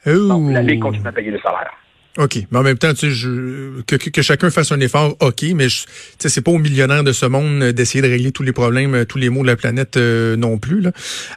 Oh. 0.06 0.50
la 0.52 0.62
Ligue 0.62 0.82
continue 0.82 1.08
à 1.08 1.12
payer 1.14 1.32
des 1.32 1.40
salaires. 1.40 1.74
OK. 2.18 2.38
Mais 2.52 2.58
en 2.58 2.64
même 2.64 2.78
temps, 2.78 2.90
tu 2.90 2.98
sais, 2.98 3.12
je, 3.12 3.82
que, 3.82 3.96
que, 3.96 4.22
chacun 4.22 4.50
fasse 4.50 4.72
un 4.72 4.80
effort, 4.80 5.16
OK, 5.22 5.44
mais 5.56 5.68
tu 5.68 5.86
sais, 6.18 6.30
c'est 6.30 6.44
pas 6.44 6.52
aux 6.52 6.58
millionnaires 6.58 7.04
de 7.04 7.12
ce 7.12 7.26
monde 7.26 7.72
d'essayer 7.72 8.02
de 8.02 8.10
régler 8.10 8.32
tous 8.32 8.44
les 8.44 8.52
problèmes, 8.52 8.96
euh, 8.96 9.06
tous 9.06 9.20
les 9.20 9.30
maux 9.30 9.44
de 9.44 9.48
la 9.48 9.56
planète 9.56 9.96
euh, 9.96 10.36
non 10.36 10.58
plus. 10.58 10.82
Là. 10.82 10.92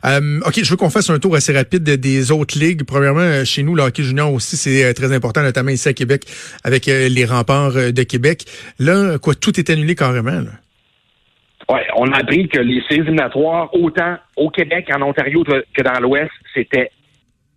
Euh, 0.07 0.41
OK, 0.47 0.63
je 0.63 0.71
veux 0.71 0.77
qu'on 0.77 0.91
fasse 0.91 1.11
un 1.11 1.19
tour 1.19 1.37
assez 1.37 1.53
rapide 1.53 1.85
des 1.85 2.33
autres 2.33 2.59
ligues. 2.59 2.85
Premièrement, 2.85 3.45
chez 3.45 3.63
nous, 3.63 3.75
le 3.75 3.83
hockey 3.83 4.03
junior 4.03 4.33
aussi, 4.33 4.57
c'est 4.57 4.95
très 4.95 5.13
important, 5.13 5.43
notamment 5.43 5.71
ici 5.71 5.89
à 5.89 5.93
Québec, 5.93 6.25
avec 6.65 6.87
les 6.87 7.25
remparts 7.25 7.93
de 7.93 8.03
Québec. 8.03 8.45
Là, 8.79 9.19
quoi, 9.19 9.35
tout 9.35 9.59
est 9.61 9.69
annulé 9.71 9.95
carrément. 9.95 10.31
Là. 10.31 10.51
Oui, 11.69 11.81
on 11.97 12.11
a 12.13 12.19
appris 12.19 12.49
que 12.49 12.59
les 12.59 12.83
séries 12.89 13.03
éliminatoires, 13.03 13.69
autant 13.75 14.17
au 14.37 14.51
Québec, 14.51 14.89
en 14.95 15.03
Ontario 15.03 15.45
que 15.45 15.83
dans 15.83 16.01
l'Ouest, 16.01 16.31
c'était 16.55 16.91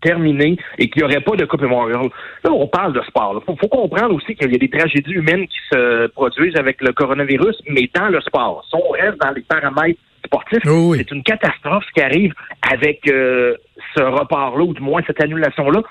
terminé 0.05 0.57
et 0.77 0.89
qu'il 0.89 1.01
n'y 1.01 1.05
aurait 1.05 1.21
pas 1.21 1.35
de 1.35 1.45
Coupe 1.45 1.61
Memorial. 1.61 2.07
Là, 2.43 2.51
on 2.51 2.67
parle 2.67 2.93
de 2.93 3.01
sport. 3.01 3.41
Il 3.41 3.57
faut, 3.57 3.67
comprendre 3.67 4.13
aussi 4.13 4.35
qu'il 4.35 4.51
y 4.51 4.55
a 4.55 4.57
des 4.57 4.69
tragédies 4.69 5.13
humaines 5.13 5.47
qui 5.47 5.57
se 5.71 6.07
produisent 6.07 6.55
avec 6.55 6.81
le 6.81 6.93
coronavirus, 6.93 7.57
mais 7.67 7.89
dans 7.93 8.09
le 8.09 8.21
sport. 8.21 8.63
Si 8.69 8.75
on 8.75 8.91
reste 8.91 9.19
dans 9.19 9.31
les 9.31 9.41
paramètres 9.41 9.99
sportifs, 10.25 10.63
c'est 10.63 11.11
une 11.11 11.23
catastrophe 11.23 11.85
qui 11.93 12.01
arrive 12.01 12.33
avec 12.71 13.07
euh, 13.09 13.55
ce 13.95 14.03
report-là, 14.03 14.63
ou 14.63 14.73
du 14.73 14.81
moins 14.81 15.01
cette 15.07 15.21
annulation-là. 15.23 15.81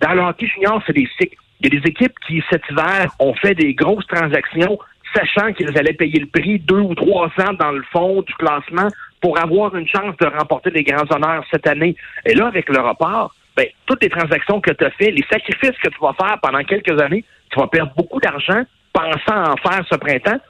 Dans 0.00 0.14
le 0.14 0.22
hockey 0.22 0.46
junior, 0.46 0.80
c'est 0.86 0.92
des 0.92 1.08
cycles. 1.18 1.36
Il 1.60 1.72
y 1.72 1.76
a 1.76 1.80
des 1.80 1.88
équipes 1.88 2.14
qui, 2.26 2.42
cet 2.50 2.62
hiver, 2.70 3.10
ont 3.18 3.34
fait 3.34 3.54
des 3.54 3.74
grosses 3.74 4.06
transactions 4.06 4.78
sachant 5.14 5.52
qu'ils 5.52 5.76
allaient 5.78 5.92
payer 5.92 6.18
le 6.18 6.26
prix 6.26 6.58
deux 6.58 6.80
ou 6.80 6.94
trois 6.94 7.30
cents 7.38 7.52
dans 7.58 7.70
le 7.70 7.84
fond 7.92 8.22
du 8.22 8.34
classement 8.34 8.88
pour 9.20 9.38
avoir 9.38 9.74
une 9.76 9.86
chance 9.86 10.16
de 10.20 10.26
remporter 10.26 10.70
des 10.70 10.82
grands 10.82 11.10
honneurs 11.14 11.44
cette 11.50 11.66
année. 11.68 11.94
Et 12.26 12.34
là, 12.34 12.48
avec 12.48 12.68
le 12.68 12.80
report, 12.80 13.32
ben, 13.56 13.66
toutes 13.86 14.02
les 14.02 14.10
transactions 14.10 14.60
que 14.60 14.72
tu 14.72 14.84
as 14.84 14.90
fait, 14.90 15.10
les 15.10 15.24
sacrifices 15.30 15.78
que 15.82 15.88
tu 15.88 15.98
vas 16.00 16.12
faire 16.14 16.38
pendant 16.42 16.62
quelques 16.64 17.00
années, 17.00 17.24
tu 17.50 17.58
vas 17.58 17.66
perdre 17.66 17.92
beaucoup 17.96 18.20
d'argent 18.20 18.62
pensant 18.92 19.52
en 19.52 19.56
faire 19.56 19.84
ce 19.90 19.96
printemps. 19.96 20.40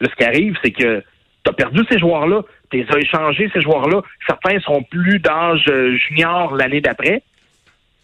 Là, 0.00 0.08
ce 0.10 0.14
qui 0.14 0.24
arrive, 0.24 0.56
c'est 0.62 0.70
que 0.70 1.02
tu 1.44 1.50
as 1.50 1.52
perdu 1.52 1.84
ces 1.90 1.98
joueurs-là, 1.98 2.42
tu 2.70 2.78
les 2.78 2.86
as 2.90 2.98
échangés, 2.98 3.50
ces 3.52 3.60
joueurs-là. 3.60 4.02
Certains 4.26 4.58
seront 4.60 4.82
plus 4.82 5.18
d'âge 5.18 5.64
euh, 5.68 5.96
junior 5.96 6.54
l'année 6.54 6.80
d'après 6.80 7.22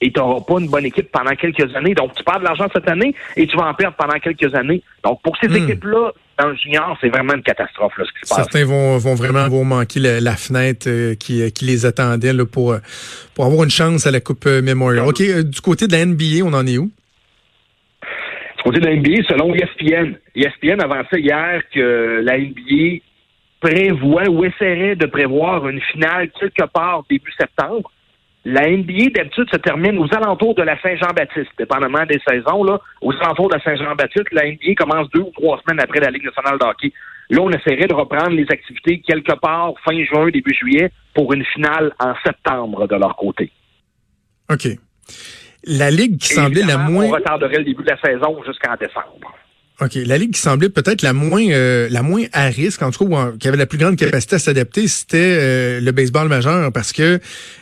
et 0.01 0.13
tu 0.13 0.19
n'auras 0.19 0.41
pas 0.41 0.61
une 0.61 0.69
bonne 0.69 0.85
équipe 0.85 1.11
pendant 1.11 1.35
quelques 1.35 1.75
années. 1.77 1.95
Donc, 1.95 2.15
tu 2.15 2.25
perds 2.25 2.41
de 2.41 2.45
l'argent 2.45 2.67
cette 2.75 2.89
année 2.89 3.15
et 3.37 3.47
tu 3.47 3.57
vas 3.57 3.69
en 3.69 3.75
perdre 3.75 3.97
pendant 3.97 4.19
quelques 4.19 4.55
années. 4.55 4.83
Donc, 5.05 5.23
pour 5.23 5.37
ces 5.39 5.49
hmm. 5.49 5.57
équipes-là, 5.57 6.13
dans 6.39 6.49
le 6.49 6.57
junior, 6.57 6.97
c'est 7.01 7.09
vraiment 7.09 7.35
une 7.35 7.43
catastrophe 7.43 7.97
là, 7.99 8.05
ce 8.05 8.13
qui 8.13 8.29
se 8.29 8.35
passe. 8.35 8.45
Certains 8.45 8.65
vont, 8.65 8.99
vont 8.99 9.15
vraiment 9.15 9.49
vont 9.49 9.65
manquer 9.65 10.01
la, 10.01 10.37
fenêtre 10.37 10.89
euh, 10.89 11.15
qui, 11.15 11.51
qui 11.53 11.65
les 11.65 11.87
attendait 11.87 12.33
là, 12.33 12.47
pour, 12.47 12.77
pour 13.35 13.45
avoir 13.45 13.65
une 13.65 13.71
chance 13.71 14.07
à 14.07 14.11
la 14.11 14.21
Coupe 14.21 14.47
euh, 14.47 14.63
Memorial. 14.63 15.07
OK, 15.07 15.21
euh, 15.21 15.43
du 15.43 15.61
côté 15.61 15.87
de 15.87 15.93
la 15.93 16.05
NBA, 16.05 16.45
on 16.45 16.53
en 16.55 16.67
est 16.67 16.79
où? 16.79 16.91
Du 18.57 18.63
côté 18.65 18.81
de 18.81 18.87
la 18.87 18.97
NBA, 18.97 19.25
selon 19.29 19.55
ESPN, 19.55 20.15
ESPN 20.35 20.81
avançait 20.81 21.21
hier 21.21 21.63
que 21.75 22.23
la 22.23 22.39
NBA 22.39 23.01
prévoit 23.61 24.29
ou 24.29 24.45
essaierait 24.45 24.97
de 24.97 25.07
prévoir 25.07 25.69
une 25.69 25.81
finale 25.93 26.31
quelque 26.39 26.67
part 26.73 27.05
début 27.09 27.33
septembre. 27.39 27.91
La 28.45 28.69
NBA, 28.69 29.11
d'habitude, 29.15 29.49
se 29.53 29.59
termine 29.59 29.99
aux 29.99 30.13
alentours 30.15 30.55
de 30.57 30.63
la 30.63 30.81
Saint-Jean-Baptiste, 30.81 31.51
dépendamment 31.57 32.05
des 32.07 32.21
saisons. 32.27 32.65
Là, 32.65 32.81
aux 33.01 33.13
alentours 33.13 33.49
de 33.49 33.55
la 33.55 33.63
Saint-Jean-Baptiste, 33.63 34.33
la 34.33 34.47
NBA 34.47 34.75
commence 34.77 35.09
deux 35.11 35.21
ou 35.21 35.31
trois 35.31 35.61
semaines 35.61 35.81
après 35.81 36.01
la 36.01 36.11
Ligue 36.11 36.25
nationale 36.25 36.59
de 36.59 36.65
hockey. 36.65 36.93
Là, 37.31 37.41
on 37.41 37.51
essaierait 37.51 37.87
de 37.87 37.95
reprendre 37.95 38.31
les 38.31 38.47
activités 38.51 39.01
quelque 39.01 39.33
part 39.41 39.75
fin 39.85 40.05
juin, 40.05 40.29
début 40.31 40.55
juillet, 40.55 40.91
pour 41.15 41.33
une 41.33 41.45
finale 41.45 41.93
en 42.01 42.15
septembre 42.25 42.89
de 42.89 42.97
leur 42.97 43.15
côté. 43.17 43.53
OK. 44.51 44.67
La 45.65 45.91
ligue 45.91 46.19
qui 46.19 46.35
semblait 46.35 46.65
la 46.65 46.79
moins... 46.79 47.07
On 47.07 47.11
retarderait 47.11 47.59
le 47.59 47.65
début 47.65 47.85
de 47.85 47.91
la 47.91 48.01
saison 48.01 48.43
jusqu'en 48.45 48.75
décembre. 48.75 49.33
OK. 49.85 49.95
La 50.07 50.19
ligue 50.19 50.33
qui 50.33 50.41
semblait 50.41 50.69
peut-être 50.69 51.03
la 51.03 51.13
moins 51.13 51.45
euh, 51.51 51.89
la 51.91 52.03
moins 52.03 52.25
à 52.33 52.47
risque, 52.47 52.83
en 52.83 52.91
tout 52.91 53.09
cas, 53.09 53.31
ou 53.33 53.37
qui 53.39 53.49
avait 53.49 53.57
la 53.57 53.67
plus 53.67 53.79
grande 53.79 53.97
capacité 53.97 54.37
à 54.37 54.39
s'adapter, 54.39 54.87
c'était 54.87 55.19
euh, 55.19 55.81
le 55.81 55.93
baseball 55.93 56.29
majeur 56.29 56.73
parce 56.73 56.93
que 56.93 57.19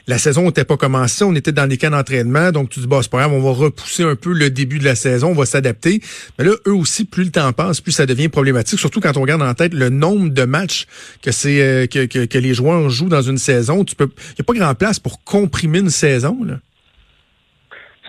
la 0.07 0.19
saison 0.19 0.45
n'était 0.45 0.65
pas 0.65 0.77
commencée, 0.77 1.25
on 1.25 1.35
était 1.35 1.53
dans 1.53 1.67
des 1.67 1.79
camps 1.79 1.91
d'entraînement, 1.91 2.53
donc 2.53 2.69
tu 2.69 2.81
dis, 2.81 2.87
bah, 2.87 2.99
c'est 3.03 3.11
pas 3.11 3.19
grave, 3.19 3.33
on 3.33 3.41
va 3.41 3.53
repousser 3.53 4.03
un 4.03 4.17
peu 4.17 4.33
le 4.33 4.51
début 4.51 4.79
de 4.79 4.85
la 4.85 4.95
saison, 4.95 5.31
on 5.31 5.35
va 5.35 5.47
s'adapter. 5.47 6.01
Mais 6.39 6.45
là, 6.45 6.53
eux 6.67 6.75
aussi, 6.75 7.05
plus 7.05 7.25
le 7.25 7.31
temps 7.31 7.53
passe, 7.53 7.81
plus 7.81 7.93
ça 7.93 8.07
devient 8.07 8.29
problématique, 8.29 8.79
surtout 8.79 9.01
quand 9.01 9.17
on 9.17 9.23
regarde 9.23 9.43
en 9.43 9.55
tête 9.55 9.73
le 9.73 9.89
nombre 9.89 10.29
de 10.29 10.45
matchs 10.45 10.87
que 11.23 11.33
c'est 11.33 11.63
euh, 11.63 11.87
que, 11.87 12.07
que, 12.07 12.27
que 12.27 12.39
les 12.39 12.55
joueurs 12.55 12.91
jouent 12.91 13.09
dans 13.09 13.23
une 13.23 13.39
saison. 13.39 13.85
Tu 13.85 13.95
peux, 13.95 14.11
il 14.17 14.35
n'y 14.39 14.41
a 14.41 14.45
pas 14.45 14.53
grand 14.53 14.75
place 14.75 14.99
pour 14.99 15.25
comprimer 15.25 15.79
une 15.79 15.91
saison, 15.91 16.45
là. 16.45 16.59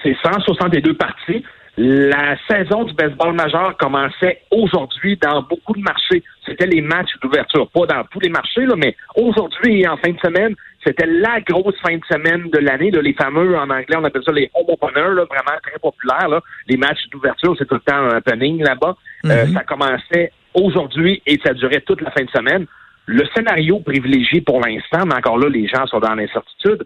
C'est 0.04 0.16
162 0.24 0.96
parties. 0.96 1.44
La 1.78 2.36
saison 2.50 2.84
du 2.84 2.94
baseball 2.94 3.34
majeur 3.34 3.78
commençait 3.78 4.42
aujourd'hui 4.52 5.18
dans 5.18 5.42
beaucoup 5.44 5.74
de 5.74 5.82
marchés. 5.82 6.22
C'était 6.46 6.68
les 6.68 6.82
matchs 6.82 7.18
d'ouverture, 7.22 7.70
pas 7.70 7.86
dans 7.86 8.04
tous 8.12 8.20
les 8.20 8.30
marchés, 8.30 8.66
là, 8.66 8.76
mais 8.76 8.96
aujourd'hui 9.16 9.82
et 9.82 9.88
en 9.88 9.96
fin 9.98 10.12
de 10.12 10.20
semaine, 10.20 10.54
c'était 10.86 11.06
la 11.06 11.40
grosse 11.42 11.80
fin 11.82 11.96
de 11.96 12.04
semaine 12.12 12.50
de 12.50 12.58
l'année, 12.58 12.92
les 12.92 13.14
fameux, 13.14 13.56
en 13.56 13.70
anglais, 13.70 13.96
on 13.98 14.04
appelle 14.04 14.24
ça 14.26 14.32
les 14.32 14.50
home 14.54 14.66
openers, 14.68 15.16
là, 15.16 15.26
vraiment 15.26 15.60
très 15.64 15.80
populaires. 15.80 16.28
Là. 16.28 16.42
Les 16.68 16.76
matchs 16.76 17.08
d'ouverture, 17.12 17.56
c'est 17.58 17.68
tout 17.68 17.76
le 17.76 17.82
temps 17.82 17.96
un 17.96 18.18
happening 18.18 18.62
là-bas. 18.62 18.98
Euh, 19.26 19.46
ça 19.54 19.64
commençait 19.64 20.32
aujourd'hui 20.54 21.22
et 21.26 21.40
ça 21.46 21.54
durait 21.54 21.82
toute 21.82 22.02
la 22.02 22.12
fin 22.12 22.24
de 22.24 22.30
semaine. 22.32 22.66
Le 23.06 23.24
scénario 23.36 23.80
privilégié 23.80 24.42
pour 24.42 24.60
l'instant, 24.60 25.06
mais 25.06 25.16
encore 25.16 25.38
là, 25.38 25.48
les 25.50 25.68
gens 25.68 25.86
sont 25.86 26.00
dans 26.00 26.16
l'incertitude, 26.16 26.84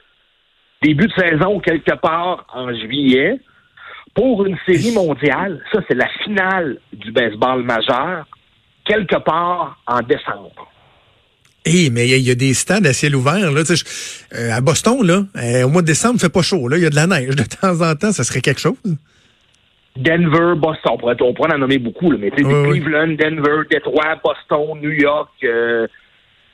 début 0.81 1.07
de 1.07 1.13
saison 1.13 1.59
quelque 1.59 1.95
part 1.95 2.45
en 2.53 2.73
juillet. 2.73 3.39
Pour 4.15 4.45
une 4.45 4.57
série 4.65 4.93
mondiale, 4.93 5.61
ça 5.71 5.79
c'est 5.87 5.93
la 5.95 6.07
finale 6.23 6.77
du 6.93 7.11
baseball 7.11 7.61
majeur, 7.63 8.25
quelque 8.85 9.17
part 9.17 9.77
en 9.85 9.99
décembre. 10.01 10.71
Eh, 11.65 11.89
mais 11.89 12.05
il 12.07 12.11
y, 12.11 12.13
a- 12.13 12.17
il 12.17 12.27
y 12.27 12.31
a 12.31 12.35
des 12.35 12.53
stades 12.53 12.85
à 12.87 12.93
ciel 12.93 13.15
ouvert. 13.15 13.51
Là, 13.51 13.63
je- 13.67 13.83
euh, 14.35 14.51
à 14.53 14.61
Boston, 14.61 15.05
là, 15.05 15.23
euh, 15.37 15.63
au 15.65 15.69
mois 15.69 15.81
de 15.81 15.87
décembre, 15.87 16.15
il 16.17 16.21
fait 16.21 16.29
pas 16.31 16.43
chaud. 16.43 16.67
Là, 16.67 16.77
il 16.77 16.83
y 16.83 16.85
a 16.85 16.89
de 16.91 16.95
la 16.95 17.07
neige 17.07 17.35
de 17.35 17.43
temps 17.43 17.81
en 17.81 17.95
temps. 17.95 18.11
Ça 18.11 18.23
serait 18.23 18.41
quelque 18.41 18.61
chose. 18.61 18.77
Denver, 19.97 20.53
Boston, 20.57 20.91
on 20.93 20.97
pourrait, 20.97 21.15
on 21.21 21.33
pourrait 21.33 21.53
en 21.53 21.57
nommer 21.57 21.77
beaucoup, 21.79 22.11
là, 22.11 22.17
mais 22.19 22.29
tu 22.31 22.43
oui. 22.45 22.79
Cleveland, 22.81 23.15
Denver, 23.17 23.63
Détroit, 23.69 24.19
Boston, 24.23 24.79
New 24.81 24.91
York. 24.91 25.31
euh, 25.43 25.87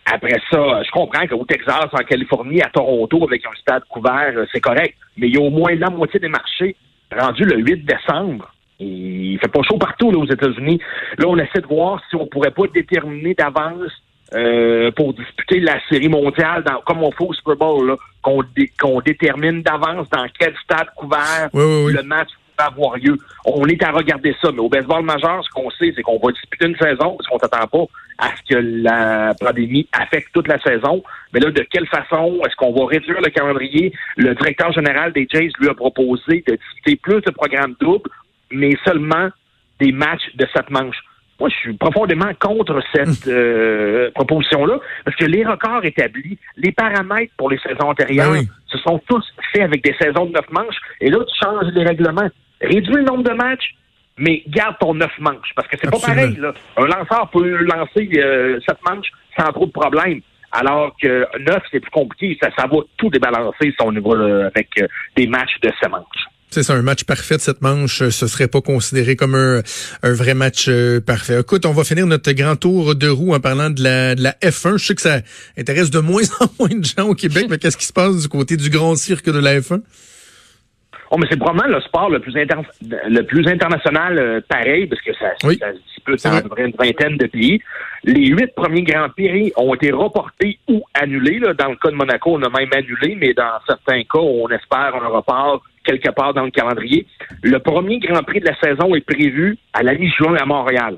après 0.05 0.37
ça, 0.49 0.81
je 0.83 0.91
comprends 0.91 1.25
qu'au 1.27 1.43
Texas, 1.45 1.87
en 1.91 2.03
Californie, 2.03 2.61
à 2.61 2.69
Toronto, 2.69 3.23
avec 3.27 3.43
un 3.45 3.55
stade 3.59 3.83
couvert, 3.89 4.33
c'est 4.51 4.59
correct. 4.61 4.95
Mais 5.17 5.27
il 5.27 5.33
y 5.35 5.37
a 5.37 5.41
au 5.41 5.49
moins 5.49 5.73
la 5.75 5.89
moitié 5.89 6.19
des 6.19 6.27
marchés 6.29 6.75
rendus 7.17 7.45
le 7.45 7.57
8 7.57 7.85
décembre. 7.85 8.51
Il 8.79 9.37
fait 9.39 9.47
pas 9.47 9.61
chaud 9.61 9.77
partout 9.77 10.11
là, 10.11 10.17
aux 10.17 10.25
États-Unis. 10.25 10.79
Là, 11.19 11.25
on 11.27 11.37
essaie 11.37 11.61
de 11.61 11.67
voir 11.67 12.01
si 12.09 12.15
on 12.15 12.25
pourrait 12.25 12.51
pas 12.51 12.63
déterminer 12.73 13.33
d'avance 13.35 13.91
euh, 14.33 14.91
pour 14.91 15.13
disputer 15.13 15.59
la 15.59 15.77
série 15.89 16.07
mondiale, 16.09 16.63
dans, 16.63 16.79
comme 16.81 17.03
on 17.03 17.11
fait 17.11 17.25
au 17.25 17.33
Super 17.33 17.55
Bowl, 17.57 17.87
là, 17.89 17.95
qu'on 18.21 18.41
dé- 18.55 18.71
qu'on 18.79 19.01
détermine 19.01 19.61
d'avance 19.61 20.09
dans 20.09 20.25
quel 20.39 20.55
stade 20.63 20.87
couvert 20.95 21.49
Oui, 21.53 21.63
oui, 21.63 21.83
oui. 21.87 21.93
le 21.93 22.03
match 22.03 22.29
avoir. 22.57 22.95
On 23.45 23.65
est 23.65 23.83
à 23.83 23.91
regarder 23.91 24.35
ça, 24.41 24.51
mais 24.51 24.59
au 24.59 24.69
baseball 24.69 25.03
majeur, 25.03 25.43
ce 25.43 25.49
qu'on 25.49 25.69
sait, 25.71 25.93
c'est 25.95 26.01
qu'on 26.01 26.19
va 26.19 26.31
disputer 26.31 26.67
une 26.67 26.77
saison 26.77 27.15
parce 27.17 27.27
qu'on 27.27 27.39
s'attend 27.39 27.67
pas 27.67 27.85
à 28.17 28.29
ce 28.35 28.53
que 28.53 28.59
la 28.59 29.33
pandémie 29.39 29.87
affecte 29.93 30.29
toute 30.33 30.47
la 30.47 30.59
saison. 30.61 31.03
Mais 31.33 31.39
là, 31.39 31.49
de 31.51 31.61
quelle 31.63 31.87
façon 31.87 32.39
est-ce 32.45 32.55
qu'on 32.55 32.71
va 32.73 32.85
réduire 32.85 33.19
le 33.21 33.29
calendrier? 33.29 33.93
Le 34.17 34.35
directeur 34.35 34.71
général 34.71 35.11
des 35.13 35.27
Jays 35.31 35.49
lui 35.59 35.69
a 35.69 35.73
proposé 35.73 36.43
de 36.47 36.55
disputer 36.55 36.95
plus 36.97 37.21
de 37.21 37.31
programmes 37.31 37.75
doubles, 37.79 38.09
mais 38.51 38.77
seulement 38.85 39.29
des 39.79 39.91
matchs 39.91 40.35
de 40.35 40.47
sept 40.53 40.69
manches. 40.69 41.01
Moi, 41.41 41.49
je 41.49 41.55
suis 41.55 41.73
profondément 41.73 42.31
contre 42.39 42.83
cette 42.93 43.27
euh, 43.27 44.11
proposition-là, 44.11 44.77
parce 45.03 45.17
que 45.17 45.25
les 45.25 45.43
records 45.43 45.83
établis, 45.83 46.37
les 46.55 46.71
paramètres 46.71 47.33
pour 47.35 47.49
les 47.49 47.57
saisons 47.57 47.89
antérieures, 47.89 48.31
Ben 48.31 48.41
oui. 48.41 48.47
se 48.67 48.77
sont 48.77 49.01
tous 49.09 49.25
faits 49.51 49.63
avec 49.63 49.83
des 49.83 49.95
saisons 49.99 50.25
de 50.27 50.33
neuf 50.33 50.45
manches. 50.51 50.75
Et 50.99 51.09
là, 51.09 51.17
tu 51.17 51.33
changes 51.43 51.73
les 51.73 51.83
règlements. 51.83 52.29
Réduis 52.61 52.93
le 52.93 53.05
nombre 53.05 53.23
de 53.23 53.33
matchs, 53.33 53.73
mais 54.19 54.43
garde 54.49 54.75
ton 54.79 54.93
neuf 54.93 55.17
manches. 55.17 55.51
Parce 55.55 55.67
que 55.67 55.77
c'est 55.81 55.89
pas 55.89 55.97
pareil. 55.97 56.35
Là. 56.37 56.53
Un 56.77 56.85
lanceur 56.85 57.27
peut 57.31 57.57
lancer 57.63 58.07
euh, 58.17 58.59
sept 58.59 58.77
manches 58.87 59.11
sans 59.35 59.51
trop 59.51 59.65
de 59.65 59.71
problèmes. 59.71 60.21
Alors 60.51 60.95
que 61.01 61.25
neuf, 61.39 61.63
c'est 61.71 61.79
plus 61.79 61.89
compliqué. 61.89 62.37
Ça, 62.39 62.49
ça 62.55 62.67
va 62.67 62.77
tout 62.97 63.09
débalancer 63.09 63.71
si 63.71 63.75
on 63.83 63.91
y 63.93 63.99
va 63.99 64.11
euh, 64.11 64.47
avec 64.53 64.69
euh, 64.79 64.87
des 65.15 65.25
matchs 65.25 65.59
de 65.63 65.71
sept 65.81 65.89
manches. 65.89 66.27
C'est 66.53 66.63
ça, 66.63 66.73
un 66.73 66.81
match 66.81 67.05
parfait 67.05 67.37
de 67.37 67.41
cette 67.41 67.61
manche, 67.61 68.01
euh, 68.01 68.11
ce 68.11 68.27
serait 68.27 68.49
pas 68.49 68.59
considéré 68.59 69.15
comme 69.15 69.35
un, 69.35 69.61
un 70.03 70.13
vrai 70.13 70.33
match 70.33 70.65
euh, 70.67 70.99
parfait. 70.99 71.39
Écoute, 71.39 71.65
on 71.65 71.71
va 71.71 71.85
finir 71.85 72.05
notre 72.07 72.29
grand 72.33 72.57
tour 72.57 72.93
de 72.93 73.07
roue 73.07 73.33
en 73.33 73.39
parlant 73.39 73.69
de 73.69 73.81
la, 73.81 74.15
de 74.15 74.21
la 74.21 74.31
F1. 74.43 74.77
Je 74.77 74.85
sais 74.85 74.95
que 74.95 75.01
ça 75.01 75.21
intéresse 75.57 75.89
de 75.91 75.99
moins 75.99 76.23
en 76.41 76.47
moins 76.59 76.77
de 76.77 76.83
gens 76.83 77.07
au 77.07 77.15
Québec, 77.15 77.47
mais 77.49 77.57
qu'est-ce 77.57 77.77
qui 77.77 77.85
se 77.85 77.93
passe 77.93 78.21
du 78.21 78.27
côté 78.27 78.57
du 78.57 78.69
grand 78.69 78.95
cirque 78.97 79.29
de 79.29 79.39
la 79.39 79.59
F1? 79.61 79.81
Oh, 81.13 81.17
mais 81.17 81.27
c'est 81.29 81.37
probablement 81.37 81.75
le 81.77 81.81
sport 81.83 82.09
le 82.09 82.19
plus, 82.19 82.35
inter- 82.37 82.67
le 82.81 83.21
plus 83.23 83.47
international 83.47 84.17
euh, 84.19 84.41
pareil, 84.47 84.87
parce 84.87 85.01
que 85.01 85.11
ça, 85.13 85.31
Oui. 85.45 85.57
ça 85.59 85.67
dans 86.05 86.37
à 86.37 86.41
peu 86.41 86.49
près 86.49 86.65
une 86.65 86.75
vingtaine 86.77 87.17
de 87.17 87.27
pays. 87.27 87.61
Les 88.03 88.27
huit 88.27 88.53
premiers 88.55 88.83
Grands 88.83 89.09
Prix 89.09 89.51
ont 89.55 89.73
été 89.73 89.91
reportés 89.91 90.57
ou 90.67 90.83
annulés. 90.93 91.39
Là. 91.39 91.53
Dans 91.53 91.69
le 91.69 91.75
cas 91.75 91.89
de 91.89 91.95
Monaco, 91.95 92.37
on 92.37 92.43
a 92.43 92.49
même 92.49 92.69
annulé, 92.73 93.15
mais 93.15 93.33
dans 93.33 93.59
certains 93.67 94.03
cas, 94.03 94.19
on 94.19 94.47
espère 94.49 94.95
un 94.95 95.07
report 95.07 95.63
quelque 95.83 96.09
part 96.11 96.33
dans 96.33 96.43
le 96.43 96.51
calendrier. 96.51 97.07
Le 97.43 97.59
premier 97.59 97.99
Grand 97.99 98.23
Prix 98.23 98.39
de 98.39 98.45
la 98.45 98.59
saison 98.59 98.93
est 98.95 99.05
prévu 99.05 99.57
à 99.73 99.83
la 99.83 99.93
mi-juin 99.95 100.35
à 100.35 100.45
Montréal. 100.45 100.97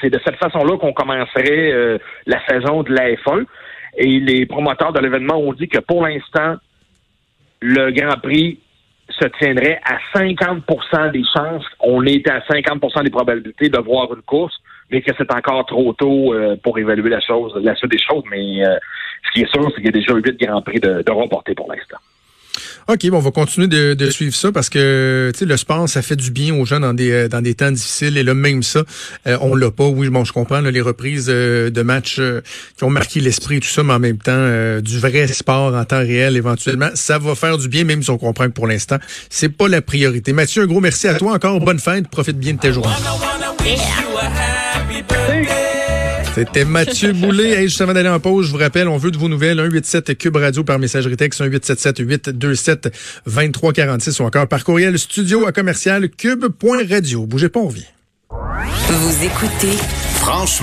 C'est 0.00 0.10
de 0.10 0.18
cette 0.24 0.36
façon-là 0.36 0.78
qu'on 0.78 0.92
commencerait 0.92 1.72
euh, 1.72 1.98
la 2.26 2.44
saison 2.46 2.82
de 2.82 2.92
la 2.92 3.10
F1. 3.12 3.44
Et 3.98 4.20
les 4.20 4.46
promoteurs 4.46 4.92
de 4.92 5.00
l'événement 5.00 5.36
ont 5.36 5.52
dit 5.52 5.68
que 5.68 5.78
pour 5.78 6.04
l'instant, 6.04 6.56
le 7.60 7.90
Grand 7.92 8.18
Prix 8.20 8.58
se 9.08 9.26
tiendrait 9.38 9.80
à 9.84 9.98
50% 10.18 11.12
des 11.12 11.24
chances. 11.36 11.64
On 11.80 12.04
est 12.04 12.28
à 12.28 12.40
50% 12.40 13.04
des 13.04 13.10
probabilités 13.10 13.68
de 13.68 13.78
voir 13.78 14.12
une 14.14 14.22
course, 14.22 14.54
mais 14.90 15.02
que 15.02 15.12
c'est 15.16 15.32
encore 15.32 15.66
trop 15.66 15.92
tôt 15.92 16.34
euh, 16.34 16.56
pour 16.62 16.78
évaluer 16.78 17.10
la 17.10 17.20
chose, 17.20 17.52
la 17.62 17.74
suite 17.74 17.90
des 17.90 17.98
choses. 17.98 18.24
Mais 18.30 18.64
euh, 18.64 18.76
ce 19.26 19.32
qui 19.32 19.42
est 19.42 19.52
sûr, 19.52 19.64
c'est 19.70 19.76
qu'il 19.76 19.86
y 19.86 19.88
a 19.88 19.92
déjà 19.92 20.14
huit 20.14 20.40
Grands 20.40 20.62
Prix 20.62 20.80
de, 20.80 21.02
de 21.02 21.12
reportés 21.12 21.54
pour 21.54 21.72
l'instant. 21.72 21.98
OK, 22.88 23.06
bon, 23.08 23.18
on 23.18 23.20
va 23.20 23.30
continuer 23.30 23.66
de, 23.66 23.94
de 23.94 24.10
suivre 24.10 24.34
ça 24.34 24.52
parce 24.52 24.68
que 24.68 25.30
tu 25.32 25.40
sais, 25.40 25.44
le 25.44 25.56
sport, 25.56 25.88
ça 25.88 26.02
fait 26.02 26.16
du 26.16 26.30
bien 26.30 26.54
aux 26.54 26.64
gens 26.64 26.80
dans 26.80 26.94
des 26.94 27.10
euh, 27.10 27.28
dans 27.28 27.40
des 27.40 27.54
temps 27.54 27.70
difficiles. 27.70 28.16
Et 28.16 28.22
là, 28.22 28.34
même 28.34 28.62
ça, 28.62 28.82
euh, 29.26 29.38
on 29.40 29.54
l'a 29.54 29.70
pas. 29.70 29.86
Oui, 29.86 30.08
bon, 30.08 30.24
je 30.24 30.32
comprends 30.32 30.60
là, 30.60 30.70
les 30.70 30.80
reprises 30.80 31.26
euh, 31.28 31.70
de 31.70 31.82
matchs 31.82 32.16
euh, 32.18 32.40
qui 32.76 32.84
ont 32.84 32.90
marqué 32.90 33.20
l'esprit 33.20 33.56
et 33.56 33.60
tout 33.60 33.68
ça, 33.68 33.82
mais 33.82 33.92
en 33.92 33.98
même 33.98 34.18
temps, 34.18 34.32
euh, 34.34 34.80
du 34.80 34.98
vrai 34.98 35.26
sport 35.28 35.74
en 35.74 35.84
temps 35.84 35.98
réel, 35.98 36.36
éventuellement, 36.36 36.90
ça 36.94 37.18
va 37.18 37.34
faire 37.34 37.58
du 37.58 37.68
bien, 37.68 37.84
même 37.84 38.02
si 38.02 38.10
on 38.10 38.18
comprend 38.18 38.46
que 38.46 38.52
pour 38.52 38.66
l'instant, 38.66 38.98
c'est 39.30 39.48
pas 39.48 39.68
la 39.68 39.82
priorité. 39.82 40.32
Mathieu, 40.32 40.62
un 40.62 40.66
gros 40.66 40.80
merci 40.80 41.08
à 41.08 41.14
toi 41.14 41.32
encore. 41.34 41.60
Bonne 41.60 41.78
fête. 41.78 42.08
Profite 42.08 42.38
bien 42.38 42.54
de 42.54 42.58
tes 42.58 42.72
journées. 42.72 42.92
Wanna, 45.22 45.61
C'était 46.34 46.64
Mathieu 46.64 47.12
Boulay. 47.14 47.50
Hey, 47.50 47.68
juste 47.68 47.80
avant 47.80 47.92
d'aller 47.92 48.08
en 48.08 48.20
pause, 48.20 48.46
je 48.46 48.52
vous 48.52 48.58
rappelle, 48.58 48.88
on 48.88 48.96
veut 48.96 49.10
de 49.10 49.18
vos 49.18 49.28
nouvelles. 49.28 49.58
187 49.58 50.16
Cube 50.16 50.36
Radio 50.36 50.64
par 50.64 50.78
messagerie 50.78 51.16
texte, 51.16 51.40
1877 51.40 51.98
827 51.98 52.84
2346 53.26 54.20
ou 54.20 54.24
encore 54.24 54.48
par 54.48 54.64
courriel 54.64 54.98
studio 54.98 55.46
à 55.46 55.52
commercial 55.52 56.08
cube.radio. 56.08 57.26
Bougez 57.26 57.48
pas, 57.48 57.60
on 57.60 57.68
revient. 57.68 57.84
Vous 58.30 59.24
écoutez 59.24 59.76
Franchement. 60.16 60.60